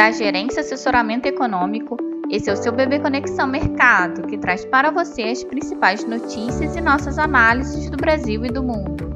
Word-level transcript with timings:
da 0.00 0.10
Gerência 0.10 0.62
Assessoramento 0.62 1.28
Econômico. 1.28 1.94
Esse 2.30 2.48
é 2.48 2.52
o 2.54 2.56
seu 2.56 2.72
Bebê 2.72 2.98
Conexão 2.98 3.46
Mercado, 3.46 4.26
que 4.26 4.38
traz 4.38 4.64
para 4.64 4.90
você 4.90 5.24
as 5.24 5.44
principais 5.44 6.02
notícias 6.04 6.74
e 6.74 6.80
nossas 6.80 7.18
análises 7.18 7.90
do 7.90 7.98
Brasil 7.98 8.42
e 8.46 8.48
do 8.48 8.62
mundo. 8.62 9.10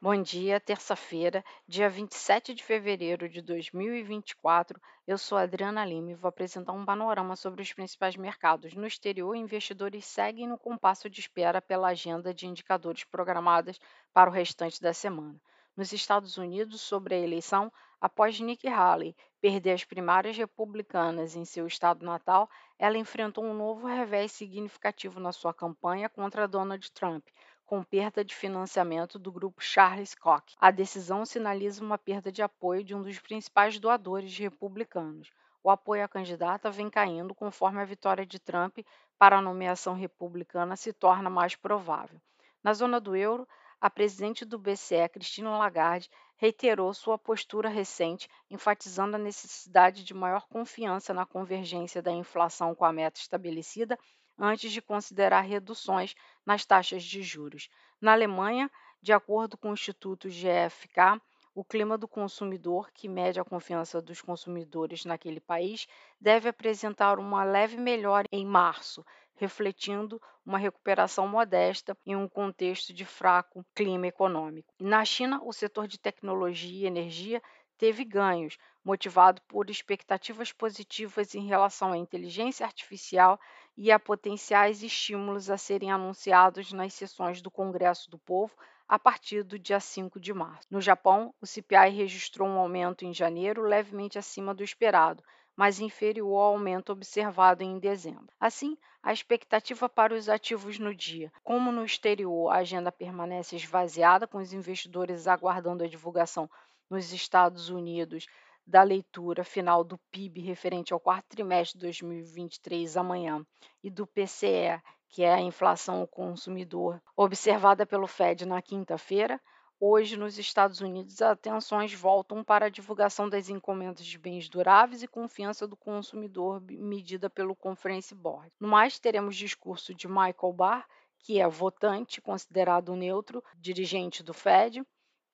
Bom 0.00 0.22
dia, 0.22 0.60
terça-feira, 0.60 1.44
dia 1.66 1.90
27 1.90 2.54
de 2.54 2.62
fevereiro 2.62 3.28
de 3.28 3.42
2024. 3.42 4.80
Eu 5.04 5.18
sou 5.18 5.36
Adriana 5.36 5.84
Lima 5.84 6.12
e 6.12 6.14
vou 6.14 6.28
apresentar 6.28 6.72
um 6.72 6.84
panorama 6.84 7.34
sobre 7.34 7.60
os 7.60 7.72
principais 7.72 8.16
mercados. 8.16 8.74
No 8.74 8.86
exterior, 8.86 9.34
investidores 9.34 10.04
seguem 10.04 10.46
no 10.46 10.56
compasso 10.56 11.10
de 11.10 11.18
espera 11.18 11.60
pela 11.60 11.88
agenda 11.88 12.32
de 12.32 12.46
indicadores 12.46 13.02
programadas 13.02 13.76
para 14.14 14.30
o 14.30 14.32
restante 14.32 14.80
da 14.80 14.92
semana. 14.94 15.34
Nos 15.78 15.92
Estados 15.92 16.36
Unidos, 16.36 16.80
sobre 16.80 17.14
a 17.14 17.18
eleição, 17.20 17.72
após 18.00 18.40
Nikki 18.40 18.66
Haley 18.66 19.14
perder 19.40 19.74
as 19.74 19.84
primárias 19.84 20.36
republicanas 20.36 21.36
em 21.36 21.44
seu 21.44 21.68
estado 21.68 22.04
natal, 22.04 22.50
ela 22.76 22.98
enfrentou 22.98 23.44
um 23.44 23.54
novo 23.54 23.86
revés 23.86 24.32
significativo 24.32 25.20
na 25.20 25.30
sua 25.30 25.54
campanha 25.54 26.08
contra 26.08 26.48
Donald 26.48 26.90
Trump 26.90 27.24
com 27.64 27.80
perda 27.84 28.24
de 28.24 28.34
financiamento 28.34 29.20
do 29.20 29.30
grupo 29.30 29.62
Charles 29.62 30.16
Koch. 30.16 30.56
A 30.58 30.72
decisão 30.72 31.24
sinaliza 31.24 31.80
uma 31.80 31.96
perda 31.96 32.32
de 32.32 32.42
apoio 32.42 32.82
de 32.82 32.92
um 32.92 33.00
dos 33.00 33.20
principais 33.20 33.78
doadores 33.78 34.36
republicanos. 34.36 35.30
O 35.62 35.70
apoio 35.70 36.02
à 36.02 36.08
candidata 36.08 36.72
vem 36.72 36.90
caindo 36.90 37.36
conforme 37.36 37.80
a 37.80 37.84
vitória 37.84 38.26
de 38.26 38.40
Trump 38.40 38.78
para 39.16 39.38
a 39.38 39.42
nomeação 39.42 39.94
republicana 39.94 40.74
se 40.74 40.92
torna 40.92 41.30
mais 41.30 41.54
provável. 41.54 42.20
Na 42.64 42.74
zona 42.74 42.98
do 42.98 43.14
euro, 43.14 43.46
a 43.80 43.88
presidente 43.88 44.44
do 44.44 44.58
BCE, 44.58 45.08
Cristina 45.12 45.56
Lagarde, 45.56 46.10
reiterou 46.36 46.92
sua 46.94 47.18
postura 47.18 47.68
recente, 47.68 48.28
enfatizando 48.50 49.16
a 49.16 49.18
necessidade 49.18 50.04
de 50.04 50.14
maior 50.14 50.46
confiança 50.48 51.14
na 51.14 51.24
convergência 51.24 52.02
da 52.02 52.12
inflação 52.12 52.74
com 52.74 52.84
a 52.84 52.92
meta 52.92 53.20
estabelecida 53.20 53.98
antes 54.38 54.70
de 54.72 54.80
considerar 54.80 55.40
reduções 55.40 56.14
nas 56.46 56.64
taxas 56.64 57.02
de 57.02 57.22
juros. 57.22 57.68
Na 58.00 58.12
Alemanha, 58.12 58.70
de 59.02 59.12
acordo 59.12 59.56
com 59.56 59.70
o 59.70 59.74
Instituto 59.74 60.28
GfK, 60.28 61.20
o 61.54 61.64
clima 61.64 61.98
do 61.98 62.06
consumidor, 62.06 62.90
que 62.92 63.08
mede 63.08 63.40
a 63.40 63.44
confiança 63.44 64.00
dos 64.00 64.20
consumidores 64.20 65.04
naquele 65.04 65.40
país, 65.40 65.88
deve 66.20 66.48
apresentar 66.48 67.18
uma 67.18 67.42
leve 67.42 67.76
melhora 67.76 68.28
em 68.30 68.46
março, 68.46 69.04
refletindo 69.38 70.20
uma 70.44 70.58
recuperação 70.58 71.26
modesta 71.26 71.96
em 72.04 72.16
um 72.16 72.28
contexto 72.28 72.92
de 72.92 73.04
fraco 73.04 73.64
clima 73.74 74.06
econômico. 74.06 74.74
Na 74.80 75.04
China, 75.04 75.40
o 75.44 75.52
setor 75.52 75.86
de 75.86 75.98
tecnologia 75.98 76.84
e 76.84 76.86
energia 76.86 77.42
teve 77.78 78.04
ganhos, 78.04 78.58
motivado 78.84 79.40
por 79.42 79.70
expectativas 79.70 80.52
positivas 80.52 81.34
em 81.34 81.46
relação 81.46 81.92
à 81.92 81.96
inteligência 81.96 82.66
artificial 82.66 83.38
e 83.76 83.92
a 83.92 83.98
potenciais 83.98 84.82
estímulos 84.82 85.48
a 85.48 85.56
serem 85.56 85.92
anunciados 85.92 86.72
nas 86.72 86.92
sessões 86.92 87.40
do 87.40 87.50
Congresso 87.50 88.10
do 88.10 88.18
Povo 88.18 88.52
a 88.88 88.98
partir 88.98 89.44
do 89.44 89.58
dia 89.58 89.78
5 89.78 90.18
de 90.18 90.32
março. 90.32 90.66
No 90.70 90.80
Japão, 90.80 91.34
o 91.40 91.46
CPI 91.46 91.90
registrou 91.90 92.48
um 92.48 92.58
aumento 92.58 93.04
em 93.04 93.12
janeiro 93.12 93.62
levemente 93.62 94.18
acima 94.18 94.54
do 94.54 94.64
esperado, 94.64 95.22
mas 95.58 95.80
inferior 95.80 96.36
ao 96.36 96.52
aumento 96.52 96.92
observado 96.92 97.64
em 97.64 97.80
dezembro. 97.80 98.28
Assim, 98.38 98.78
a 99.02 99.12
expectativa 99.12 99.88
para 99.88 100.14
os 100.14 100.28
ativos 100.28 100.78
no 100.78 100.94
dia. 100.94 101.32
Como 101.42 101.72
no 101.72 101.84
exterior, 101.84 102.48
a 102.50 102.58
agenda 102.58 102.92
permanece 102.92 103.56
esvaziada, 103.56 104.24
com 104.24 104.38
os 104.38 104.52
investidores 104.52 105.26
aguardando 105.26 105.82
a 105.82 105.88
divulgação 105.88 106.48
nos 106.88 107.12
Estados 107.12 107.70
Unidos 107.70 108.26
da 108.64 108.84
leitura 108.84 109.42
final 109.42 109.82
do 109.82 109.98
PIB 110.12 110.42
referente 110.42 110.92
ao 110.92 111.00
quarto 111.00 111.26
trimestre 111.26 111.76
de 111.76 111.86
2023 111.86 112.96
amanhã 112.96 113.44
e 113.82 113.90
do 113.90 114.06
PCE, 114.06 114.80
que 115.08 115.24
é 115.24 115.34
a 115.34 115.40
inflação 115.40 116.02
ao 116.02 116.06
consumidor, 116.06 117.02
observada 117.16 117.84
pelo 117.84 118.06
Fed 118.06 118.46
na 118.46 118.62
quinta-feira, 118.62 119.40
hoje 119.80 120.16
nos 120.16 120.38
Estados 120.38 120.80
Unidos 120.80 121.22
as 121.22 121.30
atenções 121.32 121.92
voltam 121.94 122.42
para 122.42 122.66
a 122.66 122.70
divulgação 122.70 123.28
das 123.28 123.48
encomendas 123.48 124.04
de 124.04 124.18
bens 124.18 124.48
duráveis 124.48 125.02
e 125.02 125.08
confiança 125.08 125.66
do 125.66 125.76
consumidor 125.76 126.60
medida 126.60 127.30
pelo 127.30 127.54
Conference 127.54 128.14
Board. 128.14 128.52
No 128.58 128.68
mais, 128.68 128.98
teremos 128.98 129.36
discurso 129.36 129.94
de 129.94 130.08
Michael 130.08 130.52
Barr, 130.54 130.86
que 131.20 131.40
é 131.40 131.48
votante, 131.48 132.20
considerado 132.20 132.94
neutro, 132.94 133.42
dirigente 133.56 134.22
do 134.22 134.32
Fed, 134.32 134.82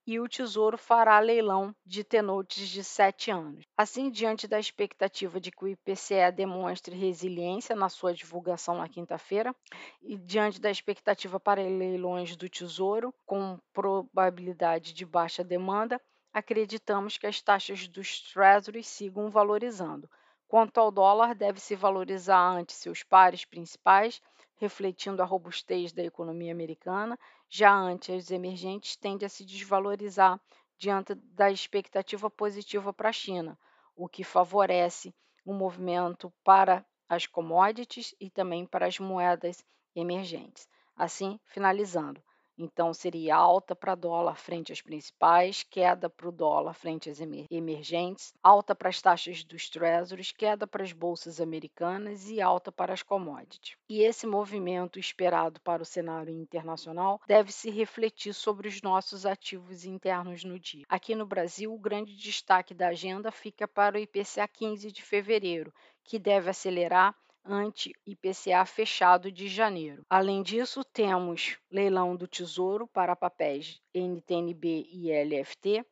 e 0.07 0.21
o 0.21 0.29
Tesouro 0.29 0.77
fará 0.77 1.19
leilão 1.19 1.75
de 1.85 2.05
tenotes 2.05 2.69
de 2.69 2.85
sete 2.85 3.31
anos. 3.31 3.65
Assim, 3.77 4.11
diante 4.11 4.47
da 4.47 4.59
expectativa 4.59 5.41
de 5.41 5.51
que 5.51 5.65
o 5.65 5.69
IPCE 5.69 6.31
demonstre 6.35 6.95
resiliência 6.95 7.75
na 7.75 7.89
sua 7.89 8.13
divulgação 8.13 8.77
na 8.77 8.89
quinta-feira, 8.89 9.55
e 10.03 10.17
diante 10.17 10.61
da 10.61 10.71
expectativa 10.71 11.41
para 11.41 11.63
leilões 11.63 12.37
do 12.37 12.49
Tesouro, 12.49 13.15
com 13.25 13.59
probabilidade 13.73 14.93
de 14.93 15.07
baixa 15.07 15.43
demanda, 15.43 16.01
acreditamos 16.33 17.17
que 17.17 17.27
as 17.27 17.41
taxas 17.41 17.89
dos 17.89 18.21
Treasuries 18.33 18.89
sigam 18.89 19.31
valorizando. 19.31 20.11
Quanto 20.47 20.79
ao 20.79 20.91
dólar, 20.91 21.35
deve 21.35 21.59
se 21.59 21.75
valorizar 21.75 22.51
ante 22.51 22.73
seus 22.73 23.03
pares 23.03 23.45
principais, 23.45 24.21
refletindo 24.57 25.23
a 25.23 25.25
robustez 25.25 25.93
da 25.93 26.03
economia 26.03 26.53
americana, 26.53 27.19
já 27.49 27.73
ante 27.75 28.13
as 28.13 28.31
emergentes 28.31 28.97
tende 28.97 29.25
a 29.25 29.29
se 29.29 29.45
desvalorizar 29.45 30.41
diante 30.79 31.15
da 31.15 31.51
expectativa 31.51 32.31
positiva 32.31 32.93
para 32.93 33.09
a 33.09 33.13
China, 33.13 33.59
o 33.97 34.09
que 34.09 34.25
favorece 34.25 35.15
o 35.45 35.53
movimento 35.53 36.33
para 36.43 36.85
as 37.09 37.27
commodities 37.27 38.15
e 38.21 38.31
também 38.31 38.67
para 38.67 38.87
as 38.87 38.99
moedas 38.99 39.65
emergentes. 39.95 40.69
Assim, 40.97 41.39
finalizando, 41.47 42.23
então, 42.57 42.95
seria 42.95 43.35
alta 43.35 43.75
para 43.75 43.95
dólar 43.95 44.37
frente 44.37 44.73
às 44.73 44.81
principais, 44.81 45.65
queda 45.65 46.09
para 46.09 46.29
o 46.29 46.33
dólar 46.33 46.75
frente 46.75 47.11
às 47.11 47.19
emergentes, 47.51 48.33
alta 48.43 48.75
para 48.75 48.89
as 48.89 49.03
taxas 49.03 49.43
dos 49.43 49.69
treasuries, 49.69 50.31
queda 50.31 50.67
para 50.67 50.83
as 50.83 50.93
bolsas 50.93 51.41
americanas 51.41 52.29
e 52.31 52.41
alta 52.41 52.71
para 52.71 52.93
as 52.93 53.03
commodities. 53.03 53.77
E 53.89 54.03
esse 54.03 54.27
movimento 54.27 54.99
esperado 54.99 55.61
para 55.61 55.83
o 55.83 55.87
cenário 55.87 56.33
internacional 56.33 57.21
deve 57.27 57.51
se 57.51 57.71
refletir 57.71 58.33
sobre 58.33 58.69
os 58.69 58.81
nossos 58.83 59.27
ativos 59.27 59.85
internos 59.85 60.45
no 60.45 60.59
dia. 60.59 60.85
Aqui 60.89 61.15
no 61.15 61.27
Brasil, 61.27 61.73
o 61.73 61.79
grande 61.79 62.17
destaque 62.17 62.73
da 62.73 62.89
agenda 62.89 63.33
fica 63.33 63.67
para 63.67 63.97
o 63.97 64.01
IPCA 64.01 64.47
15 64.47 64.93
de 64.93 65.03
fevereiro, 65.03 65.73
que 66.05 66.19
deve 66.19 66.51
acelerar 66.51 67.15
ante 67.45 67.95
IPCA 68.07 68.65
fechado 68.65 69.31
de 69.31 69.49
janeiro. 69.49 70.05
Além 70.09 70.43
disso, 70.43 70.83
temos 70.83 71.59
leilão 71.71 72.17
do 72.17 72.27
Tesouro 72.27 72.87
para 72.87 73.15
papéis 73.15 73.81
NTNB 73.95 74.89
e 74.91 75.13
LFT 75.13 75.85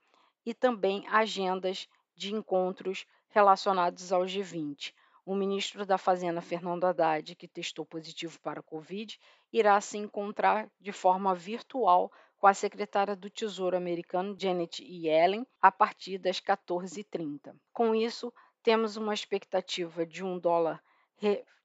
e 0.46 0.54
também 0.54 1.06
agendas 1.08 1.88
de 2.16 2.34
encontros 2.34 3.06
relacionados 3.28 4.12
ao 4.12 4.22
G20. 4.22 4.92
O 5.24 5.34
ministro 5.34 5.86
da 5.86 5.98
Fazenda, 5.98 6.40
Fernando 6.40 6.84
Haddad, 6.84 7.36
que 7.36 7.46
testou 7.46 7.86
positivo 7.86 8.40
para 8.40 8.60
a 8.60 8.62
Covid, 8.62 9.18
irá 9.52 9.80
se 9.80 9.96
encontrar 9.96 10.68
de 10.80 10.90
forma 10.90 11.34
virtual 11.34 12.10
com 12.38 12.48
a 12.48 12.54
secretária 12.54 13.14
do 13.14 13.30
Tesouro 13.30 13.76
americano, 13.76 14.34
Janet 14.36 14.82
Yellen, 14.82 15.46
a 15.60 15.70
partir 15.70 16.18
das 16.18 16.40
14h30. 16.40 17.54
Com 17.72 17.94
isso, 17.94 18.32
temos 18.64 18.96
uma 18.96 19.14
expectativa 19.14 20.04
de 20.04 20.24
um 20.24 20.40
dólar 20.40 20.82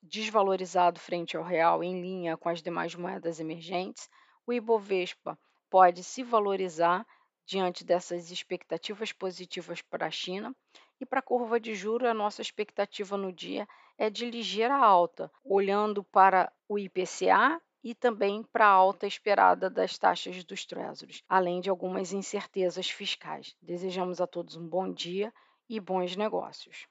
desvalorizado 0.02 1.00
frente 1.00 1.36
ao 1.36 1.44
real 1.44 1.84
em 1.84 2.02
linha 2.02 2.38
com 2.38 2.50
as 2.50 2.62
demais 2.62 2.96
moedas 2.96 3.40
emergentes, 3.40 4.10
o 4.46 4.54
Ibovespa 4.54 5.38
pode 5.70 6.04
se 6.04 6.24
valorizar 6.24 7.06
diante 7.46 7.86
dessas 7.86 8.30
expectativas 8.30 9.12
positivas 9.12 9.82
para 9.82 10.06
a 10.06 10.12
China. 10.12 10.56
E 11.00 11.06
para 11.06 11.20
a 11.20 11.24
curva 11.24 11.60
de 11.60 11.76
juros, 11.76 12.10
a 12.10 12.14
nossa 12.14 12.42
expectativa 12.42 13.16
no 13.16 13.32
dia 13.32 13.68
é 13.98 14.10
de 14.10 14.30
ligeira 14.30 14.76
alta, 14.76 15.32
olhando 15.44 16.04
para 16.04 16.52
o 16.68 16.78
IPCA 16.78 17.62
e 17.84 17.94
também 17.94 18.44
para 18.44 18.66
a 18.66 18.72
alta 18.72 19.06
esperada 19.06 19.70
das 19.70 19.98
taxas 19.98 20.44
dos 20.44 20.66
Treasuries, 20.66 21.24
além 21.30 21.62
de 21.62 21.70
algumas 21.70 22.12
incertezas 22.12 22.90
fiscais. 22.90 23.56
Desejamos 23.62 24.20
a 24.20 24.28
todos 24.28 24.56
um 24.56 24.68
bom 24.68 24.92
dia 24.92 25.32
e 25.70 25.80
bons 25.80 26.16
negócios. 26.16 26.88